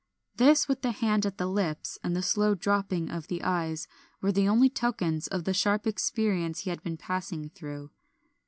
This, 0.37 0.67
with 0.67 0.81
the 0.81 0.93
hand 0.93 1.27
at 1.27 1.37
the 1.37 1.45
lips 1.45 1.99
and 2.03 2.15
the 2.15 2.23
slow 2.23 2.55
dropping 2.55 3.11
of 3.11 3.27
the 3.27 3.43
eyes, 3.43 3.87
were 4.19 4.31
the 4.31 4.47
only 4.47 4.67
tokens 4.67 5.27
of 5.27 5.43
the 5.43 5.53
sharp 5.53 5.85
experience 5.85 6.61
he 6.61 6.71
had 6.71 6.81
been 6.81 6.97
passing 6.97 7.49
through. 7.49 7.91